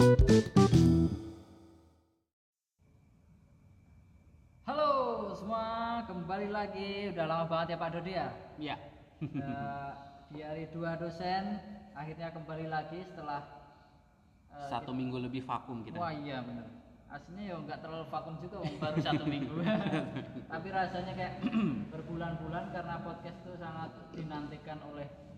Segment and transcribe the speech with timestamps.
[0.00, 0.16] Halo
[5.36, 7.12] semua, kembali lagi.
[7.12, 8.32] Udah lama banget ya Pak Dodi ya.
[8.56, 8.80] Iya.
[10.32, 11.60] Di hari dua dosen
[11.92, 13.44] akhirnya kembali lagi setelah
[14.56, 16.00] eh, Satu minggu lebih vakum kita.
[16.00, 16.64] Wah iya bener.
[17.12, 19.52] Aslinya ya nggak terlalu vakum juga, baru satu minggu.
[20.56, 21.44] Tapi rasanya kayak
[21.92, 25.29] berbulan-bulan karena podcast itu sangat dinantikan oleh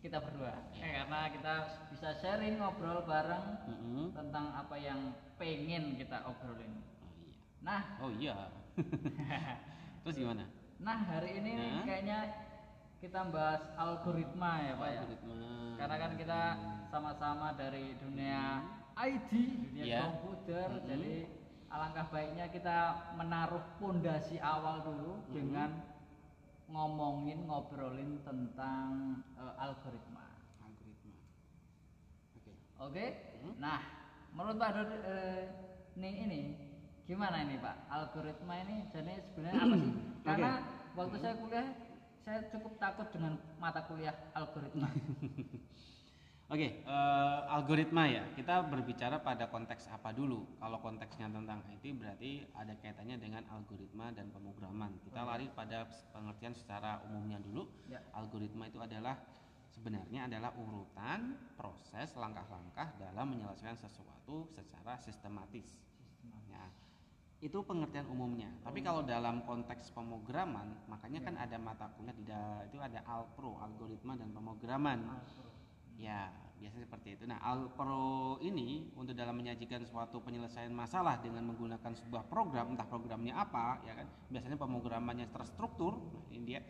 [0.00, 0.52] kita berdua.
[0.74, 1.54] Eh, karena kita
[1.92, 4.06] bisa sharing ngobrol bareng Mm-mm.
[4.16, 6.80] tentang apa yang pengen kita obrolin.
[7.04, 7.36] Oh iya.
[7.60, 8.34] Nah, Oh iya.
[10.04, 10.44] Terus gimana?
[10.80, 11.84] nah hari ini Nah.
[11.84, 12.18] kayaknya
[12.96, 15.00] kita bahas algoritma ya Pak ya.
[15.04, 15.34] Algoritma.
[15.76, 16.40] Karena kan kita
[16.88, 18.64] sama-sama dari dunia
[18.96, 19.30] IT,
[19.68, 20.00] dunia Iya.
[20.02, 20.84] komputer, Mhm.
[20.88, 21.12] jadi
[21.68, 22.76] alangkah baiknya kita
[23.14, 25.32] menaruh pondasi awal dulu Mhm.
[25.36, 25.70] dengan
[26.70, 30.24] ngomongin ngobrolin tentang eh, algoritma.
[30.62, 31.14] Algoritma.
[32.38, 32.52] Oke.
[32.78, 33.06] Oke?
[33.42, 33.52] Mhm.
[33.58, 33.80] Nah,
[34.30, 35.42] menurut Pak Dodi eh,
[35.98, 36.40] nih ini
[37.04, 37.90] gimana ini Pak?
[37.90, 39.92] Algoritma ini jadi sebenarnya apa sih?
[40.26, 40.52] Karena
[40.94, 41.68] waktu saya kuliah
[42.20, 44.88] saya cukup takut dengan mata kuliah algoritma.
[46.50, 48.26] Oke, eh, algoritma ya.
[48.34, 50.58] Kita berbicara pada konteks apa dulu?
[50.58, 54.98] Kalau konteksnya tentang IT berarti ada kaitannya dengan algoritma dan pemrograman.
[55.06, 57.70] Kita lari pada pengertian secara umumnya dulu.
[57.86, 58.02] Ya.
[58.18, 59.14] Algoritma itu adalah
[59.70, 65.70] sebenarnya adalah urutan proses langkah-langkah dalam menyelesaikan sesuatu secara sistematis.
[66.50, 66.66] Ya,
[67.46, 68.50] itu pengertian umumnya.
[68.66, 72.26] Tapi kalau dalam konteks pemrograman, makanya kan ada mata kuliah di
[72.74, 74.98] itu ada alpro, algoritma dan pemrograman.
[76.00, 77.24] Ya, biasanya seperti itu.
[77.28, 83.36] Nah, Alpro ini untuk dalam menyajikan suatu penyelesaian masalah dengan menggunakan sebuah program, entah programnya
[83.36, 84.08] apa, ya kan?
[84.32, 86.00] Biasanya pemrogramannya terstruktur.
[86.00, 86.60] Nah, ini dia.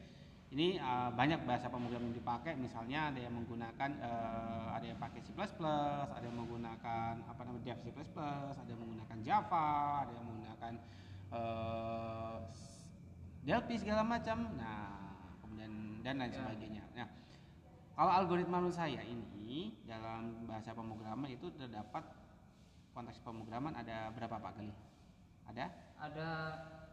[0.51, 2.59] Ini uh, banyak bahasa pemrograman yang dipakai.
[2.59, 7.79] Misalnya ada yang menggunakan uh, ada yang pakai C++, ada yang menggunakan apa namanya Dev
[7.87, 9.71] C++, ada yang menggunakan Java,
[10.03, 10.73] ada yang menggunakan
[11.31, 12.37] uh,
[13.47, 14.51] Delphi segala macam.
[14.59, 16.39] Nah, kemudian dan lain Ya.
[16.43, 16.83] sebagainya.
[16.99, 17.07] Nah,
[18.01, 22.01] kalau algoritma menurut saya ini dalam bahasa pemrograman itu terdapat
[22.97, 24.73] konteks pemrograman ada berapa Pak Gali?
[25.45, 25.69] Ada?
[26.01, 26.29] Ada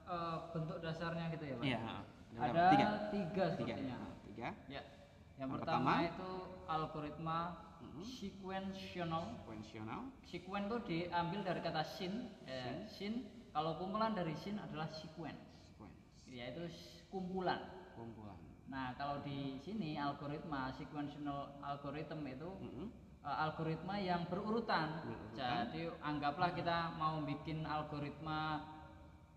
[0.03, 1.63] eh, bentuk dasarnya gitu ya Pak?
[1.63, 1.79] Iya.
[2.35, 2.71] Ada berapa?
[2.75, 3.43] tiga, Tiga.
[3.55, 3.97] sepertinya.
[4.27, 4.49] Tiga.
[4.67, 4.83] Ya.
[5.39, 6.09] Yang Yang pertama, pertama?
[6.11, 6.31] itu
[6.67, 7.39] algoritma
[7.77, 8.03] Mhm.
[8.03, 9.23] sequential.
[9.31, 9.99] Sequential.
[10.27, 12.35] Sequen itu diambil dari kata sin.
[12.43, 13.13] Eh, sin.
[13.55, 16.03] Kalau kumpulan dari sin adalah sequence, Sequence.
[16.27, 17.63] yaitu s- kumpulan.
[17.95, 18.35] Kumpulan.
[18.67, 22.85] Nah, kalau di sini algoritma sequential algorithm itu Mhm.
[23.23, 25.03] eh, algoritma yang berurutan.
[25.03, 25.67] Berurutan.
[25.67, 28.63] Jadi anggaplah kita mau bikin algoritma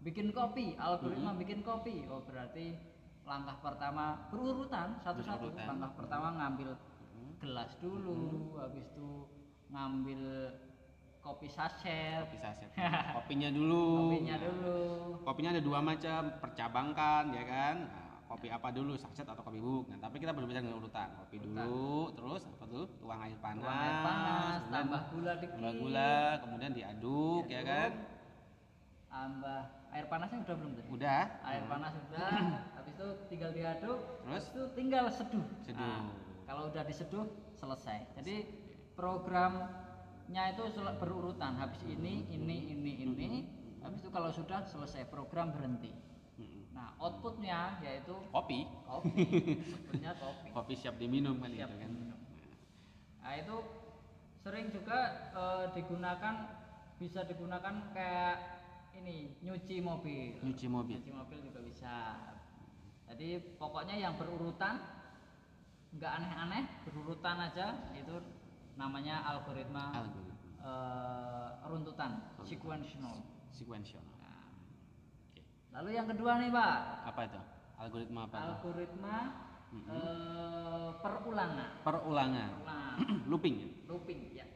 [0.00, 2.06] bikin kopi, algoritma bikin kopi.
[2.06, 2.74] Oh, berarti
[3.22, 5.54] langkah pertama berurutan satu-satu.
[5.54, 6.74] Langkah pertama ngambil
[7.38, 9.26] gelas dulu, habis itu
[9.70, 10.50] ngambil
[11.20, 12.70] kopi saset, Kopi saset.
[13.16, 14.08] Kopinya dulu.
[14.08, 14.80] kopinya dulu.
[15.24, 17.76] Kopinya ada dua macam, percabangkan ya kan.
[17.86, 19.90] Nah, kopi apa dulu, saset atau kopi bubuk.
[19.90, 21.08] Nah, tapi kita berbicara dengan urutan.
[21.18, 21.66] Kopi Urutan.
[21.66, 22.86] dulu, terus apa tuh?
[23.02, 23.62] Tuang air panas.
[23.66, 25.54] Tuang air panas, kemudian tambah gula dikit.
[25.58, 27.90] tambah gula, kemudian diaduk, ya kan.
[29.10, 29.60] Tambah
[29.90, 30.88] air panasnya udah belum tadi?
[30.94, 31.22] Udah.
[31.42, 32.30] air Nah, panas sudah
[32.78, 34.44] habis itu tinggal diaduk Terus?
[34.54, 35.82] itu tinggal seduh Seduh.
[35.82, 36.06] Nah,
[36.46, 37.26] kalau udah diseduh
[37.58, 38.46] selesai jadi
[38.94, 40.62] programnya itu
[41.02, 43.40] berurutan habis ini ini ini ini
[43.82, 45.90] habis itu kalau sudah selesai program berhenti.
[46.80, 48.64] Nah outputnya yaitu Kopi.
[48.88, 49.12] kopi
[49.60, 51.90] sebenarnya kopi Kopi siap diminum kan Siap itu kan.
[51.92, 52.18] diminum.
[53.20, 53.56] nah itu
[54.40, 54.98] sering juga
[55.36, 56.34] eh, digunakan
[56.96, 58.36] bisa digunakan kayak
[58.96, 60.96] ini nyuci mobil Nyuci mobil.
[60.96, 61.94] Nyuci mobil juga bisa.
[63.08, 64.78] Jadi pokoknya yang berurutan,
[65.90, 68.16] nggak aneh-aneh, berurutan aja itu
[68.74, 70.36] namanya algoritma Algoritma.
[70.62, 72.10] eh, runtutan,
[72.40, 73.20] sequential.
[73.50, 74.04] Sequential.
[75.70, 76.76] Lalu yang kedua nih pak,
[77.06, 77.40] Apa itu?
[77.80, 78.36] Algoritma apa?
[78.44, 79.16] algoritma
[79.72, 82.48] eh, perulangan, Perulangan.
[82.60, 82.98] perulangan,
[83.30, 83.68] Looping ya?
[83.86, 84.46] looping ya.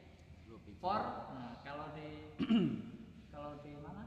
[0.45, 0.75] Looping.
[0.77, 1.01] For,
[1.33, 2.35] nah, kalau di
[3.33, 4.03] kalau di mana?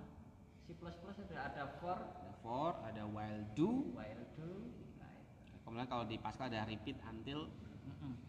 [0.68, 3.88] C++ sudah ada for, Ada for, ada while do.
[3.96, 4.68] while do,
[5.00, 5.16] nah.
[5.64, 7.48] Kemudian kalau di Pascal ada repeat until.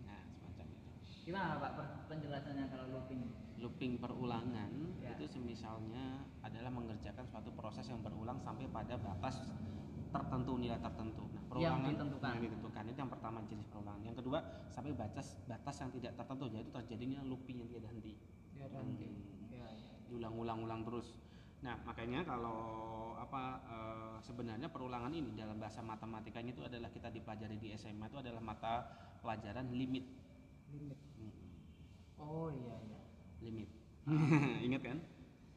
[0.01, 0.89] Nah, semacam itu.
[1.27, 1.71] Gimana Pak
[2.07, 3.27] penjelasannya kalau looping?
[3.59, 4.71] Looping perulangan
[5.03, 5.11] Ya.
[5.13, 9.44] itu semisalnya adalah mengerjakan suatu proses yang berulang sampai pada batas
[10.09, 11.21] tertentu nilai tertentu.
[11.29, 12.29] Nah, perulangan ditentukan.
[12.33, 14.01] yang ditentukan itu yang pertama jenis perulangan.
[14.01, 14.39] Yang kedua
[14.71, 18.13] sampai batas batas yang tidak tertentu yaitu terjadinya looping yang tidak henti.
[18.57, 18.95] Ya Hmm.
[19.51, 19.94] Ya, ya.
[20.09, 21.13] diulang-ulang-ulang terus.
[21.59, 22.59] Nah, makanya kalau
[23.19, 28.17] apa eh, sebenarnya perulangan ini dalam bahasa matematikanya itu adalah kita dipelajari di SMA itu
[28.17, 28.88] adalah mata
[29.19, 30.07] pelajaran limit.
[30.71, 31.00] Limit.
[31.19, 31.47] Mm-mm.
[32.17, 33.01] Oh iya iya.
[33.41, 33.69] Limit.
[34.68, 34.97] Ingat kan?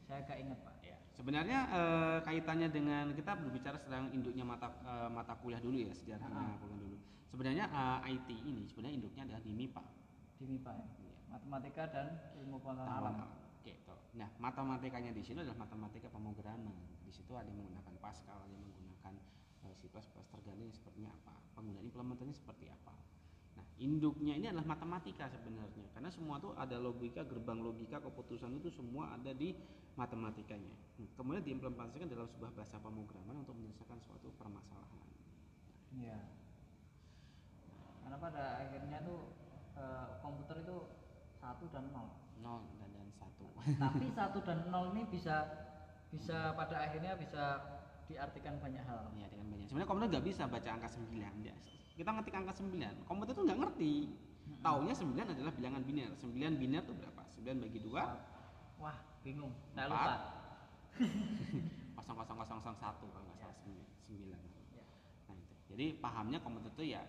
[0.03, 0.75] Saya gak ingat pak.
[0.83, 0.97] Ya.
[1.15, 6.37] Sebenarnya eh, kaitannya dengan kita berbicara sedang induknya mata eh, mata kuliah dulu ya sejarahnya
[6.37, 6.57] Ah.
[6.59, 6.97] bukan dulu.
[7.31, 9.83] Sebenarnya eh, IT ini sebenarnya induknya adalah di MIPA.
[10.37, 10.85] Di MIPA ya.
[11.01, 11.15] Iya.
[11.31, 12.07] Matematika dan
[12.37, 13.15] ilmu pengetahuan alam.
[13.63, 13.95] Gitu.
[14.19, 16.75] Nah, matematikanya di sini adalah matematika pemrograman.
[17.01, 19.13] Di situ ada yang menggunakan Pascal, ada yang menggunakan
[19.65, 19.87] eh, C++,
[20.29, 21.33] tergantung sepertinya apa.
[21.55, 22.93] Penggunaan implementasinya seperti apa.
[23.81, 25.89] Induknya ini adalah matematika sebenarnya.
[25.97, 29.57] Karena semua itu ada logika, gerbang logika, keputusan itu semua ada di
[29.97, 30.73] matematikanya.
[31.17, 35.09] Kemudian diimplementasikan dalam sebuah bahasa pemrograman untuk menyelesaikan suatu permasalahan.
[35.93, 36.19] Iya.
[38.05, 39.19] Karena pada akhirnya tuh
[39.77, 40.77] eh, komputer itu
[41.37, 42.09] satu dan nol.
[42.41, 43.45] Nol dan dan satu.
[43.57, 45.49] Tapi satu dan nol ini bisa
[46.13, 47.57] bisa pada akhirnya bisa
[48.05, 49.09] diartikan banyak hal.
[49.17, 49.65] Iya dengan banyak.
[49.69, 51.09] Sebenarnya komputer nggak bisa baca angka 9
[51.41, 51.55] ya.
[51.93, 53.93] Kita ngetik angka 9, komputer tuh nggak ngerti.
[54.65, 56.11] Taunya 9 adalah bilangan biner.
[56.17, 57.21] 9 biner tuh berapa?
[57.37, 59.53] 9 bagi 2 Wah, bingung.
[59.77, 60.15] Nggak lupa.
[62.03, 63.71] 00001 kalau nggak salah 9.
[64.11, 64.37] Ya.
[65.29, 65.53] Nah, itu.
[65.73, 67.01] Jadi pahamnya komputer tuh ya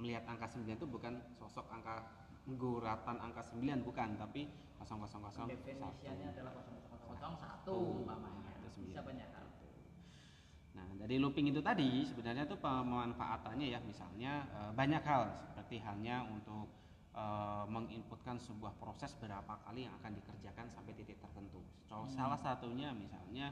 [0.00, 2.08] melihat angka 9 itu bukan sosok angka
[2.48, 4.48] guratan angka 9 bukan, tapi
[4.80, 5.52] 0001.
[5.52, 8.50] Definisinya adalah 0001 umpamanya.
[8.58, 8.96] Itu sembilan.
[8.96, 9.46] Bisa banyak hal.
[10.74, 16.22] Nah, dari looping itu tadi sebenarnya itu pemanfaatannya ya misalnya eh, banyak hal seperti halnya
[16.30, 16.70] untuk
[17.14, 21.62] eh, menginputkan sebuah proses berapa kali yang akan dikerjakan sampai titik tertentu.
[21.90, 23.50] So, Salah satunya misalnya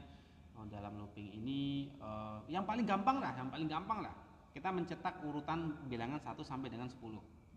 [0.55, 4.15] eh, dalam looping ini eh, yang paling gampang lah, yang paling gampang lah.
[4.49, 6.99] Kita mencetak urutan bilangan 1 sampai dengan 10.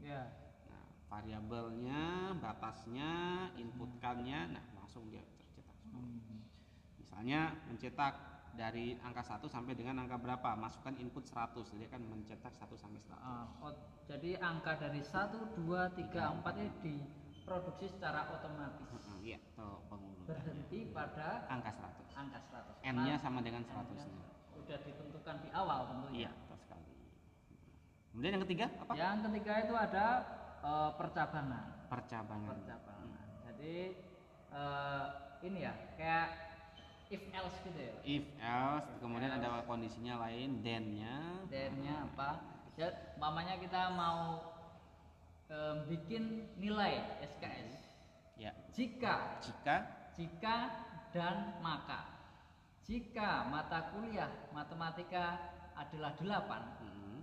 [0.05, 0.29] Ya.
[0.69, 3.11] Nah, variabelnya, batasnya,
[3.57, 5.77] inputkannya, nah langsung dia tercetak.
[5.89, 6.45] Hmm.
[7.01, 10.53] Misalnya mencetak dari angka 1 sampai dengan angka berapa?
[10.57, 11.73] Masukkan input 100.
[11.73, 13.17] Jadi akan mencetak 1 sampai 100.
[13.17, 13.73] Ah, oh,
[14.05, 18.89] jadi angka dari 1, 2, 3, 4 ini diproduksi secara otomatis.
[19.23, 20.27] Iya, tuh pengurutan.
[20.35, 22.11] Berhenti pada Angka 100.
[22.19, 22.83] angka 100.
[22.83, 24.27] N-nya Karena sama dengan N-nya 100 nya.
[24.59, 26.19] Udah ditentukan di awal tentunya.
[26.27, 26.87] Iya, betul sekali.
[28.13, 28.93] Kemudian yang ketiga apa?
[28.99, 30.07] Yang ketiga itu ada
[30.61, 31.65] eh, percabangan.
[31.87, 32.51] Percabangan.
[32.51, 33.27] Percabangan.
[33.47, 33.77] Jadi
[34.53, 35.07] eh,
[35.47, 36.52] ini ya kayak
[37.13, 37.95] if else gitu ya.
[38.03, 41.45] If else, kemudian ada kondisinya lain, then-nya.
[41.53, 42.41] Dan-nya apa?
[42.81, 42.89] Ya,
[43.21, 44.41] mamanya kita mau
[45.53, 47.73] eh, bikin nilai SKS.
[48.41, 48.57] Ya.
[48.73, 49.77] Jika Jika
[50.17, 50.57] jika
[51.13, 52.09] dan maka.
[52.83, 55.39] Jika mata kuliah matematika
[55.77, 57.21] adalah 8, hmm,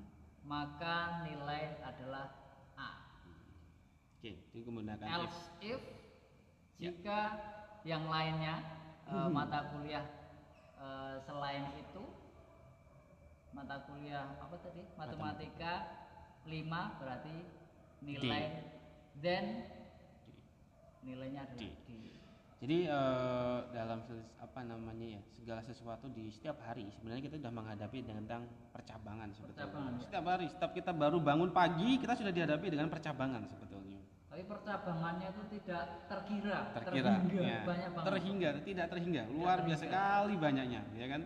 [0.48, 2.32] maka nilai adalah
[2.80, 2.90] A.
[4.18, 5.14] Oke, itu menggunakan if.
[5.18, 5.82] Else if
[6.80, 6.96] Ya.
[6.96, 7.20] jika
[7.84, 8.79] yang lainnya
[9.10, 10.06] eh, mata kuliah
[10.78, 12.04] eh, selain itu
[13.50, 14.86] mata kuliah apa tadi?
[14.94, 15.74] Matematika
[16.46, 17.36] 5 berarti
[18.06, 18.64] nilai
[19.20, 19.66] then
[21.04, 21.74] nilainya adalah D.
[21.88, 21.92] D.
[22.60, 24.04] Jadi eh, dalam
[24.36, 29.64] apa namanya ya segala sesuatu di setiap hari sebenarnya kita sudah menghadapi tentang percabangan sebetulnya.
[29.64, 30.02] Percabangan, ya.
[30.04, 33.79] Setiap hari, setiap kita baru bangun pagi kita sudah dihadapi dengan percabangan sebetulnya.
[34.30, 37.60] Tapi percabangannya itu tidak terkira, Terkira, terhingga, ya.
[37.66, 38.08] banyak banget.
[38.14, 40.00] terhingga, tidak terhingga, luar biasa terhingga.
[40.00, 41.22] sekali banyaknya, ya kan?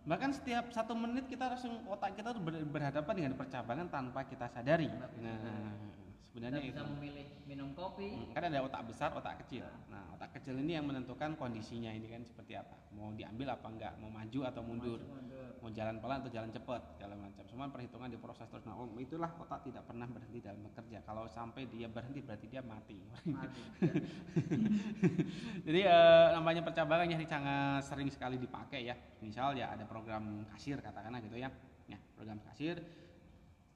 [0.00, 2.34] Bahkan setiap satu menit kita langsung otak kita
[2.66, 4.90] berhadapan dengan percabangan tanpa kita sadari.
[4.90, 5.99] Nah, sadari.
[6.40, 6.80] Sebenarnya Kita itu.
[6.80, 9.68] bisa memilih minum kopi, Hmm, kan ada otak besar, otak kecil.
[9.92, 12.72] Nah, otak kecil ini yang menentukan kondisinya ini kan seperti apa.
[12.96, 15.48] Mau diambil apa enggak, mau maju atau mundur, maju mundur.
[15.60, 17.44] mau jalan pelan atau jalan cepat, segala macam.
[17.44, 18.64] Semua perhitungan diproses terus.
[18.64, 20.98] Nah, itulah otak tidak pernah berhenti dalam bekerja.
[21.04, 22.96] Kalau sampai dia berhenti berarti dia mati.
[23.28, 23.62] Mati.
[25.68, 28.96] Jadi eh, namanya percabangan ya ini sangat sering sekali dipakai ya.
[29.20, 31.52] Misal ya ada program kasir katakanlah gitu ya.
[31.84, 32.80] Ya, program kasir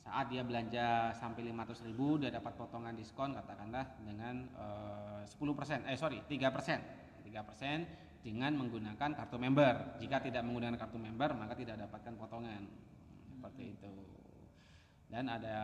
[0.04, 5.96] saat dia belanja sampai 500.000 ribu dia dapat potongan diskon katakanlah dengan eh, 10% eh
[5.96, 10.00] sorry 3% 3% dengan menggunakan kartu member.
[10.00, 12.62] Jika tidak menggunakan kartu member maka tidak dapatkan potongan.
[13.28, 13.92] Seperti itu.
[15.08, 15.56] Dan ada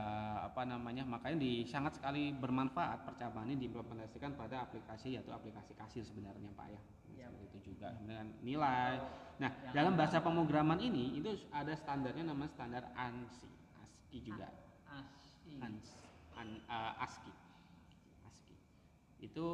[0.46, 6.04] apa namanya makanya di sangat sekali bermanfaat percabangan ini diimplementasikan pada aplikasi yaitu aplikasi kasir
[6.04, 6.80] sebenarnya pak ya.
[7.16, 7.26] Ya.
[7.32, 7.96] seperti itu juga.
[7.96, 9.00] Dengan nilai.
[9.40, 13.59] Nah dalam bahasa pemrograman ini itu ada standarnya namanya standar ANSI
[14.10, 14.50] ASCII juga
[14.90, 15.54] ASI.
[15.62, 15.86] ANS,
[16.34, 17.30] an, uh, ASCII
[18.26, 18.58] ASCII
[19.22, 19.46] itu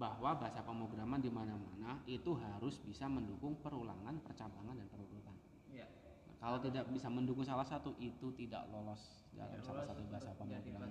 [0.00, 5.36] bahwa bahasa pemrograman di mana-mana itu harus bisa mendukung perulangan percabangan dan perurutan
[5.70, 5.86] Ya.
[6.26, 10.02] Nah, kalau tidak bisa mendukung salah satu itu tidak lolos dalam Tidak salah lolos satu
[10.10, 10.90] bahasa pemrograman.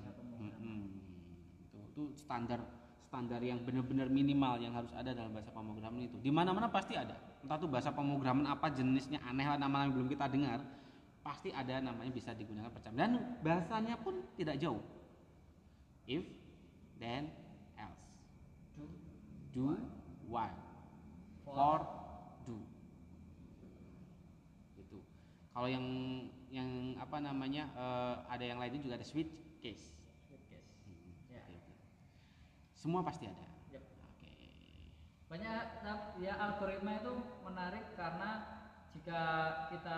[1.90, 2.64] itu standar
[3.10, 6.16] standar yang benar-benar minimal yang harus ada dalam bahasa pemrograman itu.
[6.22, 7.18] Di mana-mana pasti ada.
[7.44, 10.64] Entah itu bahasa pemrograman apa jenisnya aneh lah nama yang belum kita dengar,
[11.30, 12.98] pasti ada namanya bisa digunakan percabangan.
[12.98, 13.12] Dan
[13.46, 14.82] bahasanya pun tidak jauh.
[16.10, 16.26] If,
[16.98, 17.30] then,
[17.78, 18.02] else.
[18.74, 18.90] Do,
[19.54, 19.78] Do,
[20.26, 20.58] while
[21.46, 21.86] For-
[22.46, 22.62] do
[24.78, 25.02] gitu
[25.50, 25.86] kalau yang
[26.54, 29.98] yang apa namanya eh, ada yang lainnya juga ada switch case
[30.30, 30.62] Yes.
[30.86, 31.42] Hmm, Ya.
[32.78, 33.42] semua pasti ada
[33.74, 33.82] Yep.
[34.06, 34.34] oke
[35.34, 35.66] banyak
[36.22, 38.30] ya algoritma itu menarik karena
[38.94, 39.22] jika
[39.74, 39.98] kita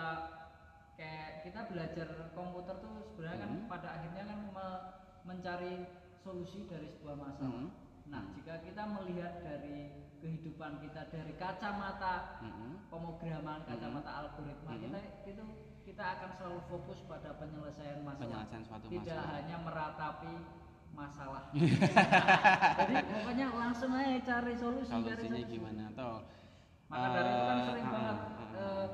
[1.02, 3.66] kayak kita belajar komputer tuh sebenarnya kan Hmm.
[3.66, 4.82] pada akhirnya kan me-
[5.24, 5.74] mencari
[6.16, 7.50] solusi dari sebuah masalah.
[7.50, 7.68] Hmm.
[8.06, 12.86] Nah, jika kita melihat dari kehidupan kita dari kacamata Mm-mm.
[12.86, 14.80] pemrograman, kacamata algoritma, Hmm.
[14.80, 15.44] kita itu
[15.82, 18.46] kita akan selalu fokus pada penyelesaian masalah.
[18.46, 19.34] Penyelesaian suatu Tidak masalah.
[19.34, 20.34] hanya meratapi
[20.92, 21.42] masalah.
[22.78, 24.90] Jadi pokoknya langsung aja cari solusi.
[24.90, 25.50] cari solusinya solusi.
[25.50, 26.18] gimana toh
[26.86, 28.86] Maka dari itu kan Eh, sering ah, banget ah, ah.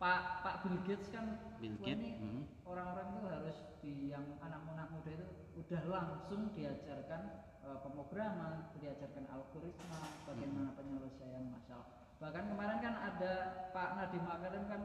[0.00, 2.42] Pak Pak Bill Gates kan Bill Gates, ini hmm.
[2.64, 5.26] orang-orang itu harus di yang anak-anak muda itu
[5.60, 11.84] udah langsung diajarkan eh, pemrograman, diajarkan algoritma, bagaimana penyelesaian masalah.
[12.16, 13.32] Bahkan kemarin kan ada
[13.76, 14.82] Pak Nadiem Makarim kan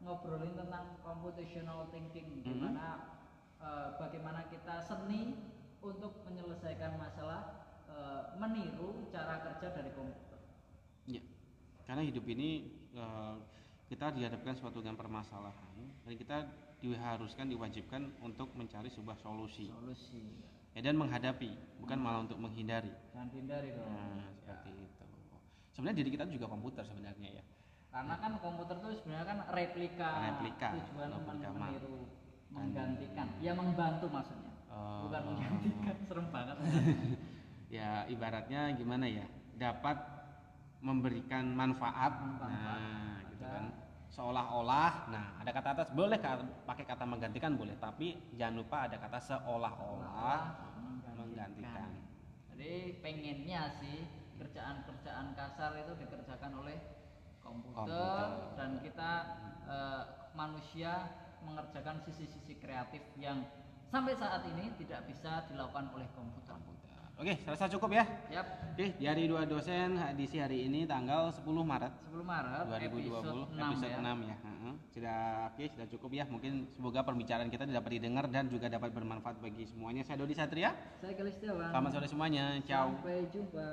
[0.00, 2.60] ngobrolin tentang computational thinking, di Mhm.
[2.64, 2.88] mana
[3.60, 5.36] eh, bagaimana kita seni
[5.84, 10.40] untuk menyelesaikan masalah eh, meniru cara kerja dari komputer.
[11.04, 11.20] Ya,
[11.84, 12.48] karena hidup ini
[12.96, 13.36] eh,
[13.86, 16.36] kita dihadapkan suatu dengan permasalahan dan kita
[16.82, 20.22] diharuskan diwajibkan untuk mencari sebuah solusi Solusi.
[20.74, 22.90] ya, dan menghadapi bukan malah untuk menghindari.
[23.14, 23.88] Jangan dihindari dong.
[23.90, 25.04] Nah, seperti itu.
[25.72, 27.44] Sebenarnya diri kita juga komputer sebenarnya ya.
[27.92, 30.10] Karena kan komputer tuh sebenarnya kan replika.
[30.20, 31.98] Replika, Tujuan replika meniru,
[32.52, 33.26] menggantikan.
[33.40, 34.52] Ya membantu maksudnya.
[34.68, 35.08] Oh.
[35.08, 35.94] Bukan menggantikan.
[36.08, 36.56] Serem banget.
[37.66, 39.26] Ya ibaratnya gimana ya?
[39.58, 39.98] Dapat
[40.86, 42.12] memberikan manfaat.
[42.22, 42.78] Manfaat.
[42.78, 43.66] Nah, gitu Ada- kan.
[44.06, 48.96] Seolah-olah, nah ada kata atas boleh ka- pakai kata menggantikan boleh, tapi jangan lupa ada
[48.96, 50.40] kata seolah-olah
[51.12, 51.90] menggantikan.
[52.54, 52.72] Jadi
[53.04, 54.08] pengennya sih
[54.40, 56.78] kerjaan-kerjaan kasar itu dikerjakan oleh
[57.44, 58.56] komputer, Komputer.
[58.56, 59.10] dan kita
[59.66, 60.02] eh,
[60.32, 61.12] manusia
[61.42, 63.44] mengerjakan sisi-sisi kreatif yang
[63.86, 66.56] sampai saat ini tidak bisa dilakukan oleh komputer.
[66.56, 66.95] Komputer.
[67.16, 68.04] Oke, rasa cukup ya.
[68.28, 73.08] Yap, Oke, di hari dua dosen edisi hari ini tanggal 10 Maret 10 Maret 2020
[73.08, 74.04] episode 6 episode ya.
[74.04, 74.36] 6 ya.
[74.92, 76.28] Sudah oke, sudah cukup ya.
[76.28, 80.04] Mungkin semoga pembicaraan kita dapat didengar dan juga dapat bermanfaat bagi semuanya.
[80.04, 80.76] Saya Dodi Satria.
[81.00, 81.72] Saya Dewan.
[81.72, 82.60] Selamat sore semuanya.
[82.68, 82.92] Ciao.
[83.00, 83.64] Sampai jumpa.